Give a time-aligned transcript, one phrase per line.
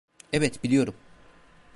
[0.33, 0.93] Evet biliyorum.